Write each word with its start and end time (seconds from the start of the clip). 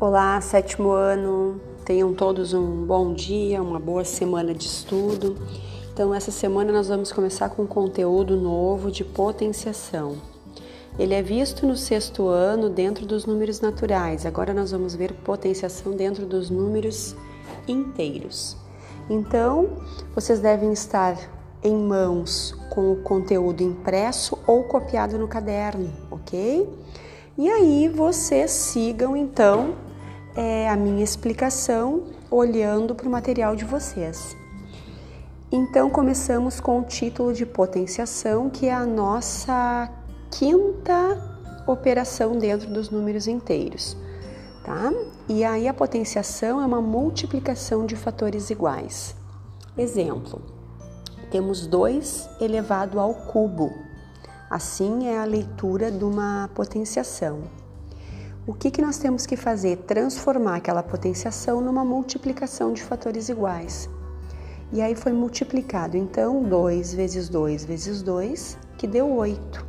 Olá, 0.00 0.40
sétimo 0.40 0.90
ano. 0.92 1.60
Tenham 1.84 2.14
todos 2.14 2.54
um 2.54 2.86
bom 2.86 3.12
dia, 3.12 3.60
uma 3.60 3.80
boa 3.80 4.04
semana 4.04 4.54
de 4.54 4.64
estudo. 4.64 5.36
Então, 5.92 6.14
essa 6.14 6.30
semana 6.30 6.72
nós 6.72 6.86
vamos 6.86 7.10
começar 7.10 7.48
com 7.48 7.62
um 7.62 7.66
conteúdo 7.66 8.36
novo 8.36 8.92
de 8.92 9.02
potenciação. 9.02 10.14
Ele 10.96 11.14
é 11.14 11.20
visto 11.20 11.66
no 11.66 11.76
sexto 11.76 12.28
ano 12.28 12.70
dentro 12.70 13.04
dos 13.04 13.26
números 13.26 13.60
naturais. 13.60 14.24
Agora 14.24 14.54
nós 14.54 14.70
vamos 14.70 14.94
ver 14.94 15.12
potenciação 15.14 15.90
dentro 15.96 16.26
dos 16.26 16.48
números 16.48 17.16
inteiros. 17.66 18.56
Então, 19.10 19.68
vocês 20.14 20.38
devem 20.38 20.72
estar 20.72 21.18
em 21.60 21.74
mãos 21.74 22.54
com 22.70 22.92
o 22.92 23.02
conteúdo 23.02 23.64
impresso 23.64 24.38
ou 24.46 24.62
copiado 24.62 25.18
no 25.18 25.26
caderno, 25.26 25.90
ok? 26.08 26.72
E 27.36 27.48
aí 27.48 27.88
vocês 27.88 28.52
sigam 28.52 29.16
então 29.16 29.87
é, 30.38 30.68
a 30.68 30.76
minha 30.76 31.02
explicação 31.02 32.04
olhando 32.30 32.94
para 32.94 33.08
o 33.08 33.10
material 33.10 33.56
de 33.56 33.64
vocês. 33.64 34.36
Então 35.50 35.90
começamos 35.90 36.60
com 36.60 36.78
o 36.78 36.84
título 36.84 37.32
de 37.32 37.44
potenciação, 37.44 38.48
que 38.48 38.66
é 38.66 38.72
a 38.72 38.86
nossa 38.86 39.90
quinta 40.30 41.36
operação 41.66 42.38
dentro 42.38 42.70
dos 42.70 42.88
números 42.88 43.26
inteiros, 43.26 43.96
tá? 44.64 44.92
E 45.28 45.42
aí 45.42 45.66
a 45.66 45.74
potenciação 45.74 46.62
é 46.62 46.66
uma 46.66 46.80
multiplicação 46.80 47.84
de 47.84 47.96
fatores 47.96 48.48
iguais. 48.48 49.16
Exemplo: 49.76 50.40
temos 51.32 51.66
2 51.66 52.30
elevado 52.40 53.00
ao 53.00 53.12
cubo. 53.12 53.74
Assim 54.48 55.08
é 55.08 55.18
a 55.18 55.24
leitura 55.24 55.90
de 55.90 56.04
uma 56.04 56.48
potenciação. 56.54 57.40
O 58.48 58.54
que, 58.54 58.70
que 58.70 58.80
nós 58.80 58.96
temos 58.96 59.26
que 59.26 59.36
fazer? 59.36 59.76
Transformar 59.86 60.56
aquela 60.56 60.82
potenciação 60.82 61.60
numa 61.60 61.84
multiplicação 61.84 62.72
de 62.72 62.82
fatores 62.82 63.28
iguais. 63.28 63.90
E 64.72 64.80
aí 64.80 64.94
foi 64.94 65.12
multiplicado, 65.12 65.98
então 65.98 66.42
2 66.42 66.94
vezes 66.94 67.28
2 67.28 67.66
vezes 67.66 68.00
2, 68.00 68.56
que 68.78 68.86
deu 68.86 69.12
8. 69.12 69.66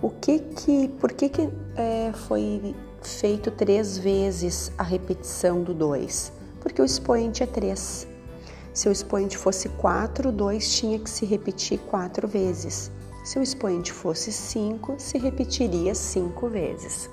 O 0.00 0.08
que 0.08 0.38
que, 0.38 0.88
por 0.98 1.12
que, 1.12 1.28
que 1.28 1.50
é, 1.76 2.10
foi 2.26 2.74
feito 3.02 3.50
três 3.50 3.98
vezes 3.98 4.72
a 4.78 4.82
repetição 4.82 5.62
do 5.62 5.74
2? 5.74 6.32
Porque 6.62 6.80
o 6.80 6.86
expoente 6.86 7.42
é 7.42 7.46
3. 7.46 8.08
Se 8.72 8.88
o 8.88 8.92
expoente 8.92 9.36
fosse 9.36 9.68
4, 9.68 10.32
2 10.32 10.74
tinha 10.74 10.98
que 10.98 11.10
se 11.10 11.26
repetir 11.26 11.78
4 11.80 12.26
vezes. 12.26 12.90
Se 13.22 13.38
o 13.38 13.42
expoente 13.42 13.92
fosse 13.92 14.32
5, 14.32 14.94
se 14.96 15.18
repetiria 15.18 15.94
5 15.94 16.48
vezes. 16.48 17.10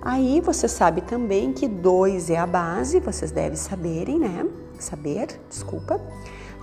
Aí 0.00 0.40
você 0.40 0.68
sabe 0.68 1.00
também 1.00 1.52
que 1.52 1.66
2 1.66 2.30
é 2.30 2.38
a 2.38 2.46
base, 2.46 3.00
vocês 3.00 3.32
devem 3.32 3.56
saberem, 3.56 4.18
né? 4.18 4.46
Saber, 4.78 5.40
desculpa. 5.48 6.00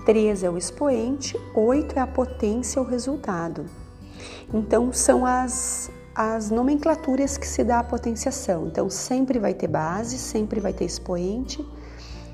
3 0.05 0.43
é 0.43 0.49
o 0.49 0.57
expoente, 0.57 1.37
8 1.53 1.97
é 1.97 2.01
a 2.01 2.07
potência 2.07 2.81
ou 2.81 2.87
resultado. 2.87 3.65
Então 4.53 4.93
são 4.93 5.25
as, 5.25 5.91
as 6.13 6.49
nomenclaturas 6.49 7.37
que 7.37 7.47
se 7.47 7.63
dá 7.63 7.79
a 7.79 7.83
potenciação. 7.83 8.67
Então 8.67 8.89
sempre 8.89 9.37
vai 9.37 9.53
ter 9.53 9.67
base, 9.67 10.17
sempre 10.17 10.61
vai 10.61 10.71
ter 10.71 10.85
expoente, 10.85 11.65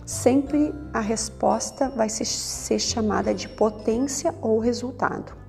sempre 0.06 0.74
a 0.94 1.00
resposta 1.00 1.90
vai 1.90 2.10
ser, 2.10 2.26
ser 2.26 2.78
chamada 2.78 3.34
de 3.34 3.50
potência 3.50 4.36
ou 4.42 4.60
resultado. 4.60 5.41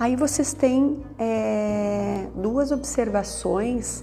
Aí 0.00 0.16
vocês 0.16 0.54
têm 0.54 1.04
é, 1.18 2.26
duas 2.34 2.72
observações, 2.72 4.02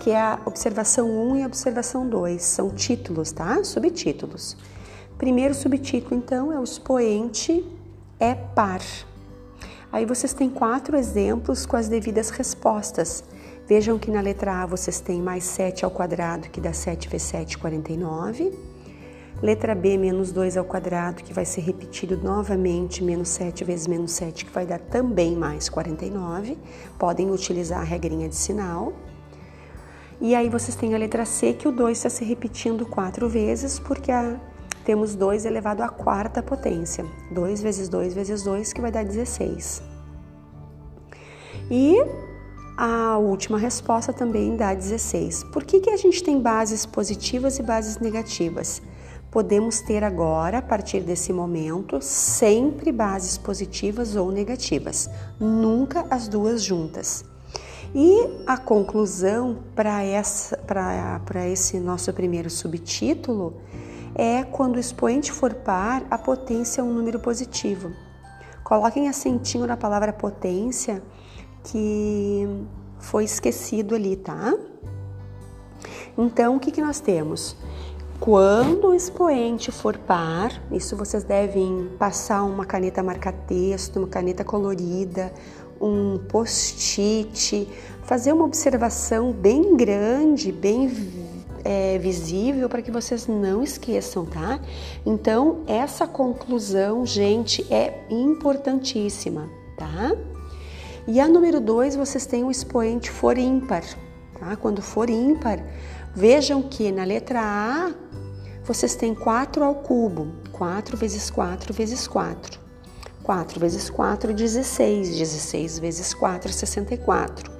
que 0.00 0.10
é 0.10 0.20
a 0.20 0.40
observação 0.44 1.08
1 1.08 1.36
e 1.36 1.42
a 1.44 1.46
observação 1.46 2.08
2, 2.08 2.42
são 2.42 2.70
títulos, 2.70 3.30
tá? 3.30 3.62
Subtítulos. 3.62 4.56
Primeiro 5.16 5.54
subtítulo, 5.54 6.16
então, 6.16 6.52
é 6.52 6.58
o 6.58 6.64
expoente 6.64 7.64
é 8.18 8.34
par. 8.34 8.80
Aí 9.92 10.04
vocês 10.04 10.34
têm 10.34 10.50
quatro 10.50 10.96
exemplos 10.96 11.64
com 11.64 11.76
as 11.76 11.86
devidas 11.86 12.30
respostas. 12.30 13.22
Vejam 13.68 14.00
que 14.00 14.10
na 14.10 14.20
letra 14.20 14.64
A 14.64 14.66
vocês 14.66 14.98
têm 14.98 15.22
mais 15.22 15.44
7 15.44 15.84
ao 15.84 15.92
quadrado, 15.92 16.48
que 16.50 16.60
dá 16.60 16.72
7 16.72 17.08
vezes 17.08 17.28
7, 17.28 17.56
49. 17.56 18.52
Letra 19.42 19.74
B, 19.74 19.98
menos 19.98 20.32
2 20.32 20.56
ao 20.56 20.64
quadrado, 20.64 21.22
que 21.22 21.32
vai 21.32 21.44
ser 21.44 21.60
repetido 21.60 22.16
novamente, 22.16 23.04
menos 23.04 23.28
7 23.28 23.64
vezes 23.64 23.86
menos 23.86 24.12
7, 24.12 24.46
que 24.46 24.50
vai 24.50 24.64
dar 24.64 24.78
também 24.78 25.36
mais 25.36 25.68
49. 25.68 26.56
Podem 26.98 27.30
utilizar 27.30 27.80
a 27.80 27.84
regrinha 27.84 28.30
de 28.30 28.34
sinal. 28.34 28.94
E 30.18 30.34
aí 30.34 30.48
vocês 30.48 30.74
têm 30.74 30.94
a 30.94 30.98
letra 30.98 31.26
C, 31.26 31.52
que 31.52 31.68
o 31.68 31.72
2 31.72 31.98
está 31.98 32.08
se 32.08 32.24
repetindo 32.24 32.86
quatro 32.86 33.28
vezes, 33.28 33.78
porque 33.78 34.10
a, 34.10 34.40
temos 34.86 35.14
2 35.14 35.44
elevado 35.44 35.82
à 35.82 35.88
quarta 35.90 36.42
potência. 36.42 37.04
2 37.30 37.60
vezes 37.60 37.90
2 37.90 38.14
vezes 38.14 38.42
2, 38.42 38.72
que 38.72 38.80
vai 38.80 38.90
dar 38.90 39.04
16. 39.04 39.82
E 41.70 41.94
a 42.78 43.18
última 43.18 43.58
resposta 43.58 44.14
também 44.14 44.56
dá 44.56 44.72
16. 44.72 45.44
Por 45.44 45.62
que, 45.62 45.80
que 45.80 45.90
a 45.90 45.96
gente 45.98 46.22
tem 46.22 46.40
bases 46.40 46.86
positivas 46.86 47.58
e 47.58 47.62
bases 47.62 47.98
negativas? 47.98 48.80
Podemos 49.36 49.82
ter 49.82 50.02
agora, 50.02 50.56
a 50.56 50.62
partir 50.62 51.00
desse 51.00 51.30
momento, 51.30 52.00
sempre 52.00 52.90
bases 52.90 53.36
positivas 53.36 54.16
ou 54.16 54.32
negativas, 54.32 55.10
nunca 55.38 56.06
as 56.08 56.26
duas 56.26 56.62
juntas. 56.62 57.22
E 57.94 58.16
a 58.46 58.56
conclusão 58.56 59.58
para 59.76 61.46
esse 61.48 61.78
nosso 61.78 62.10
primeiro 62.14 62.48
subtítulo 62.48 63.60
é 64.14 64.42
quando 64.42 64.76
o 64.76 64.80
expoente 64.80 65.30
for 65.30 65.52
par, 65.52 66.02
a 66.10 66.16
potência 66.16 66.80
é 66.80 66.84
um 66.84 66.94
número 66.94 67.20
positivo. 67.20 67.92
Coloquem 68.64 69.06
acentinho 69.06 69.66
na 69.66 69.76
palavra 69.76 70.14
potência 70.14 71.02
que 71.62 72.48
foi 72.98 73.24
esquecido 73.24 73.94
ali, 73.94 74.16
tá? 74.16 74.54
Então, 76.16 76.56
o 76.56 76.58
que, 76.58 76.70
que 76.70 76.80
nós 76.80 77.00
temos? 77.00 77.54
Quando 78.20 78.88
o 78.88 78.94
expoente 78.94 79.70
for 79.70 79.96
par, 79.98 80.50
isso 80.72 80.96
vocês 80.96 81.22
devem 81.22 81.90
passar 81.98 82.42
uma 82.44 82.64
caneta 82.64 83.02
marca-texto, 83.02 83.98
uma 83.98 84.08
caneta 84.08 84.42
colorida, 84.42 85.32
um 85.80 86.18
post-it, 86.28 87.68
fazer 88.02 88.32
uma 88.32 88.44
observação 88.44 89.32
bem 89.32 89.76
grande, 89.76 90.50
bem 90.50 90.90
é, 91.62 91.98
visível 91.98 92.68
para 92.68 92.80
que 92.80 92.90
vocês 92.90 93.26
não 93.26 93.62
esqueçam, 93.62 94.24
tá? 94.24 94.60
Então, 95.04 95.62
essa 95.66 96.06
conclusão, 96.06 97.04
gente, 97.04 97.66
é 97.72 98.06
importantíssima, 98.08 99.48
tá? 99.76 100.16
E 101.06 101.20
a 101.20 101.28
número 101.28 101.60
2, 101.60 101.96
vocês 101.96 102.24
têm 102.24 102.44
o 102.44 102.50
expoente 102.50 103.10
for 103.10 103.36
ímpar, 103.36 103.84
tá? 104.38 104.56
Quando 104.56 104.80
for 104.80 105.10
ímpar, 105.10 105.62
vejam 106.16 106.62
que 106.62 106.90
na 106.90 107.04
letra 107.04 107.40
A 107.42 107.94
vocês 108.64 108.96
têm 108.96 109.14
4 109.14 109.62
ao 109.62 109.74
cubo. 109.76 110.32
4 110.50 110.96
vezes 110.96 111.30
4 111.30 111.74
vezes 111.74 112.08
4. 112.08 112.58
4 113.22 113.60
vezes 113.60 113.90
4, 113.90 114.32
16. 114.32 115.18
16 115.18 115.78
vezes 115.78 116.14
4, 116.14 116.50
64. 116.50 117.52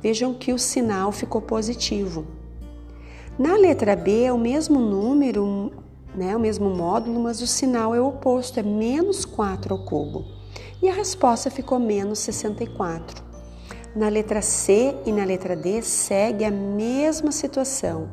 Vejam 0.00 0.32
que 0.32 0.52
o 0.52 0.58
sinal 0.58 1.10
ficou 1.10 1.42
positivo. 1.42 2.24
Na 3.36 3.56
letra 3.56 3.96
B 3.96 4.22
é 4.22 4.32
o 4.32 4.38
mesmo 4.38 4.78
número, 4.78 5.72
né, 6.14 6.36
o 6.36 6.40
mesmo 6.40 6.70
módulo, 6.70 7.18
mas 7.20 7.42
o 7.42 7.48
sinal 7.48 7.94
é 7.94 8.00
o 8.00 8.06
oposto, 8.06 8.60
é 8.60 8.62
menos 8.62 9.24
4 9.24 9.74
ao 9.74 9.84
cubo. 9.84 10.24
E 10.80 10.88
a 10.88 10.94
resposta 10.94 11.50
ficou 11.50 11.80
menos 11.80 12.20
64. 12.20 13.33
Na 13.94 14.08
letra 14.08 14.42
C 14.42 14.92
e 15.06 15.12
na 15.12 15.24
letra 15.24 15.54
D 15.54 15.80
segue 15.80 16.44
a 16.44 16.50
mesma 16.50 17.30
situação. 17.30 18.08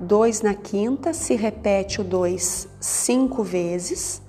2 0.00 0.40
na 0.40 0.54
quinta, 0.54 1.12
se 1.12 1.34
repete 1.34 2.00
o 2.00 2.04
2 2.04 2.66
cinco 2.80 3.42
vezes, 3.42 4.22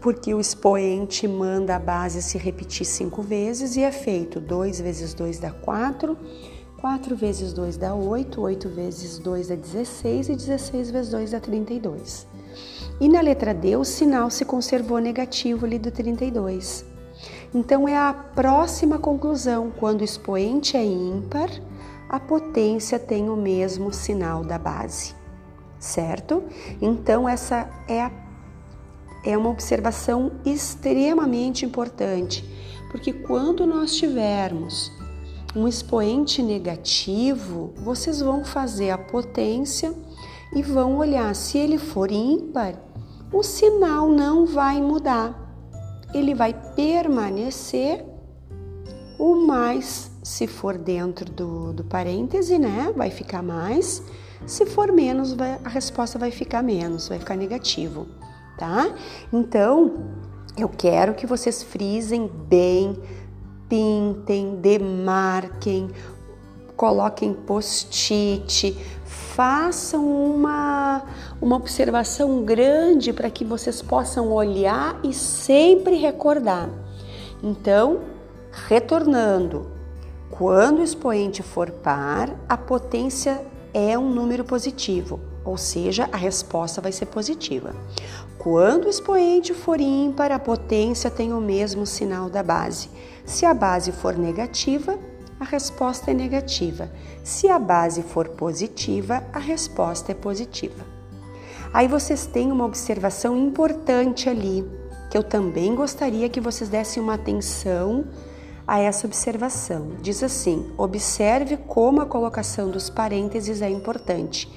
porque 0.00 0.34
o 0.34 0.40
expoente 0.40 1.28
manda 1.28 1.76
a 1.76 1.78
base 1.78 2.20
se 2.22 2.36
repetir 2.36 2.84
cinco 2.84 3.22
vezes 3.22 3.76
e 3.76 3.82
é 3.82 3.92
feito 3.92 4.40
2 4.40 4.80
vezes 4.80 5.14
2 5.14 5.38
dá 5.38 5.52
4, 5.52 6.18
4 6.80 7.14
vezes 7.14 7.52
2 7.52 7.76
dá 7.76 7.94
8, 7.94 8.40
8 8.40 8.68
vezes 8.68 9.18
2 9.20 9.46
dá 9.46 9.54
16 9.54 10.28
e 10.28 10.34
16 10.34 10.90
vezes 10.90 11.10
2 11.12 11.30
dá 11.30 11.38
32. 11.38 12.26
E 13.00 13.08
na 13.08 13.20
letra 13.20 13.54
D 13.54 13.76
o 13.76 13.84
sinal 13.84 14.28
se 14.28 14.44
conservou 14.44 14.98
negativo 14.98 15.66
ali 15.66 15.78
do 15.78 15.92
32. 15.92 16.95
Então 17.56 17.88
é 17.88 17.96
a 17.96 18.12
próxima 18.12 18.98
conclusão, 18.98 19.72
quando 19.78 20.02
o 20.02 20.04
expoente 20.04 20.76
é 20.76 20.84
ímpar, 20.84 21.48
a 22.06 22.20
potência 22.20 22.98
tem 22.98 23.30
o 23.30 23.34
mesmo 23.34 23.94
sinal 23.94 24.44
da 24.44 24.58
base, 24.58 25.14
certo? 25.78 26.44
Então, 26.82 27.26
essa 27.26 27.66
é, 27.88 28.02
a, 28.02 28.12
é 29.24 29.38
uma 29.38 29.48
observação 29.48 30.32
extremamente 30.44 31.64
importante, 31.64 32.44
porque 32.90 33.10
quando 33.10 33.64
nós 33.64 33.96
tivermos 33.96 34.92
um 35.56 35.66
expoente 35.66 36.42
negativo, 36.42 37.72
vocês 37.78 38.20
vão 38.20 38.44
fazer 38.44 38.90
a 38.90 38.98
potência 38.98 39.94
e 40.54 40.60
vão 40.60 40.98
olhar 40.98 41.34
se 41.34 41.56
ele 41.56 41.78
for 41.78 42.12
ímpar, 42.12 42.74
o 43.32 43.42
sinal 43.42 44.10
não 44.10 44.44
vai 44.44 44.82
mudar. 44.82 45.45
Ele 46.14 46.34
vai 46.34 46.54
permanecer 46.74 48.04
o 49.18 49.46
mais, 49.46 50.10
se 50.22 50.46
for 50.46 50.76
dentro 50.76 51.30
do, 51.30 51.72
do 51.72 51.84
parêntese, 51.84 52.58
né? 52.58 52.92
Vai 52.94 53.10
ficar 53.10 53.42
mais. 53.42 54.02
Se 54.46 54.66
for 54.66 54.92
menos, 54.92 55.32
vai, 55.32 55.58
a 55.64 55.68
resposta 55.68 56.18
vai 56.18 56.30
ficar 56.30 56.62
menos, 56.62 57.08
vai 57.08 57.18
ficar 57.18 57.36
negativo, 57.36 58.06
tá? 58.58 58.94
Então, 59.32 60.04
eu 60.56 60.68
quero 60.68 61.14
que 61.14 61.26
vocês 61.26 61.62
frisem 61.62 62.30
bem, 62.48 63.00
pintem, 63.68 64.56
demarquem, 64.56 65.90
coloquem 66.76 67.32
post-it, 67.32 68.76
façam 69.16 70.04
uma, 70.04 71.02
uma 71.40 71.56
observação 71.56 72.44
grande 72.44 73.12
para 73.12 73.30
que 73.30 73.44
vocês 73.44 73.80
possam 73.80 74.30
olhar 74.30 74.98
e 75.02 75.12
sempre 75.12 75.96
recordar. 75.96 76.68
Então, 77.42 78.00
retornando, 78.68 79.66
quando 80.30 80.80
o 80.80 80.82
expoente 80.82 81.42
for 81.42 81.70
par, 81.70 82.34
a 82.48 82.56
potência 82.56 83.40
é 83.72 83.98
um 83.98 84.10
número 84.10 84.44
positivo, 84.44 85.20
ou 85.44 85.56
seja, 85.56 86.08
a 86.12 86.16
resposta 86.16 86.80
vai 86.80 86.92
ser 86.92 87.06
positiva. 87.06 87.74
Quando 88.38 88.84
o 88.84 88.90
expoente 88.90 89.54
for 89.54 89.80
ímpar, 89.80 90.30
a 90.30 90.38
potência 90.38 91.10
tem 91.10 91.32
o 91.32 91.40
mesmo 91.40 91.86
sinal 91.86 92.28
da 92.28 92.42
base. 92.42 92.88
Se 93.24 93.44
a 93.44 93.52
base 93.52 93.92
for 93.92 94.16
negativa, 94.16 94.98
a 95.38 95.44
resposta 95.44 96.10
é 96.10 96.14
negativa. 96.14 96.90
Se 97.22 97.48
a 97.48 97.58
base 97.58 98.02
for 98.02 98.28
positiva, 98.30 99.22
a 99.32 99.38
resposta 99.38 100.12
é 100.12 100.14
positiva. 100.14 100.84
Aí 101.72 101.88
vocês 101.88 102.26
têm 102.26 102.50
uma 102.50 102.64
observação 102.64 103.36
importante 103.36 104.28
ali, 104.28 104.64
que 105.10 105.18
eu 105.18 105.22
também 105.22 105.74
gostaria 105.74 106.28
que 106.28 106.40
vocês 106.40 106.70
dessem 106.70 107.02
uma 107.02 107.14
atenção 107.14 108.06
a 108.66 108.78
essa 108.78 109.06
observação. 109.06 109.92
Diz 110.00 110.22
assim: 110.22 110.70
observe 110.78 111.56
como 111.56 112.00
a 112.00 112.06
colocação 112.06 112.70
dos 112.70 112.88
parênteses 112.88 113.62
é 113.62 113.68
importante 113.68 114.48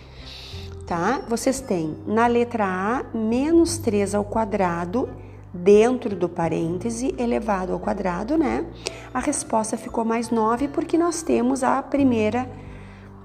tá? 0.89 1.21
Vocês 1.29 1.61
têm 1.61 1.95
na 2.07 2.25
letra 2.25 2.65
A 2.65 3.15
menos 3.15 3.77
3 3.77 4.15
ao 4.15 4.25
quadrado 4.25 5.07
dentro 5.53 6.15
do 6.15 6.29
parêntese 6.29 7.13
elevado 7.17 7.73
ao 7.73 7.79
quadrado, 7.79 8.37
né? 8.37 8.65
A 9.13 9.19
resposta 9.19 9.77
ficou 9.77 10.05
mais 10.05 10.29
9 10.29 10.67
porque 10.67 10.97
nós 10.97 11.21
temos 11.21 11.63
a 11.63 11.81
primeira 11.81 12.49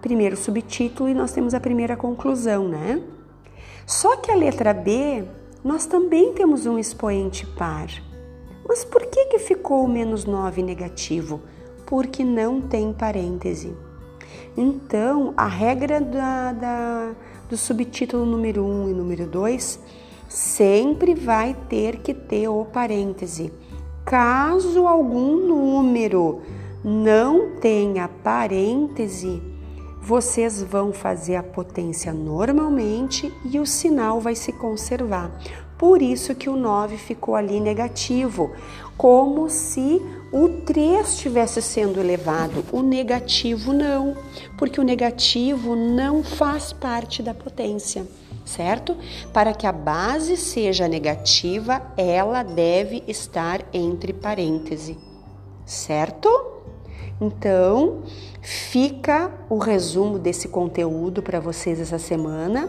primeiro 0.00 0.36
subtítulo 0.36 1.08
e 1.08 1.14
nós 1.14 1.32
temos 1.32 1.54
a 1.54 1.60
primeira 1.60 1.96
conclusão, 1.96 2.68
né? 2.68 3.02
Só 3.86 4.16
que 4.16 4.30
a 4.30 4.34
letra 4.34 4.74
B, 4.74 5.24
nós 5.62 5.86
também 5.86 6.34
temos 6.34 6.66
um 6.66 6.78
expoente 6.78 7.46
par. 7.46 7.88
Mas 8.68 8.84
por 8.84 9.02
que 9.06 9.26
que 9.26 9.38
ficou 9.38 9.84
o 9.84 9.88
menos 9.88 10.26
9 10.26 10.62
negativo? 10.62 11.40
Porque 11.86 12.22
não 12.22 12.60
tem 12.60 12.92
parêntese. 12.92 13.74
Então, 14.56 15.32
a 15.36 15.46
regra 15.46 16.00
da, 16.00 16.52
da 16.52 17.12
do 17.48 17.56
subtítulo 17.56 18.24
número 18.24 18.64
1 18.64 18.66
um 18.66 18.90
e 18.90 18.92
número 18.92 19.26
2, 19.26 19.80
sempre 20.34 21.14
vai 21.14 21.54
ter 21.68 21.98
que 21.98 22.12
ter 22.12 22.48
o 22.48 22.64
parêntese. 22.64 23.52
Caso 24.04 24.84
algum 24.84 25.36
número 25.46 26.42
não 26.82 27.52
tenha 27.60 28.08
parêntese, 28.08 29.40
vocês 30.02 30.60
vão 30.60 30.92
fazer 30.92 31.36
a 31.36 31.42
potência 31.42 32.12
normalmente 32.12 33.32
e 33.44 33.60
o 33.60 33.64
sinal 33.64 34.20
vai 34.20 34.34
se 34.34 34.52
conservar. 34.52 35.30
Por 35.78 36.02
isso 36.02 36.34
que 36.34 36.50
o 36.50 36.56
9 36.56 36.96
ficou 36.96 37.36
ali 37.36 37.60
negativo, 37.60 38.50
como 38.96 39.48
se 39.48 40.02
o 40.32 40.48
3 40.48 41.10
estivesse 41.10 41.62
sendo 41.62 42.00
elevado. 42.00 42.64
O 42.72 42.82
negativo 42.82 43.72
não, 43.72 44.16
porque 44.58 44.80
o 44.80 44.84
negativo 44.84 45.76
não 45.76 46.24
faz 46.24 46.72
parte 46.72 47.22
da 47.22 47.32
potência, 47.32 48.04
certo? 48.44 48.96
Para 49.32 49.54
que 49.54 49.66
a 49.66 49.72
base 49.72 50.36
seja 50.36 50.86
negativa, 50.86 51.82
ela 51.96 52.42
deve 52.42 53.02
estar 53.06 53.64
entre 53.72 54.12
parênteses, 54.12 54.96
certo? 55.64 56.28
Então, 57.20 58.02
fica 58.42 59.32
o 59.48 59.58
resumo 59.58 60.18
desse 60.18 60.48
conteúdo 60.48 61.22
para 61.22 61.40
vocês 61.40 61.80
essa 61.80 61.98
semana. 61.98 62.68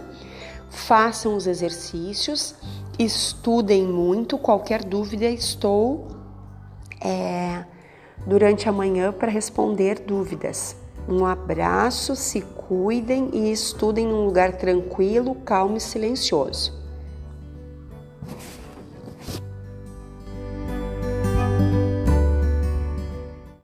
Façam 0.69 1.36
os 1.36 1.48
exercícios 1.48 2.56
estudem 2.98 3.86
muito. 3.86 4.38
Qualquer 4.38 4.83
dúvida, 4.83 5.25
estou 5.25 6.07
é, 7.01 7.66
durante 8.25 8.68
a 8.69 8.71
manhã 8.71 9.12
para 9.12 9.31
responder 9.31 10.00
dúvidas. 10.00 10.75
Um 11.07 11.25
abraço, 11.25 12.16
se 12.16 12.42
cuidem 12.42 13.30
e 13.31 13.52
estudem 13.52 14.07
num 14.07 14.25
lugar 14.25 14.54
tranquilo, 14.54 15.36
calmo 15.36 15.78
e 15.78 15.81
silencioso. 15.81 16.85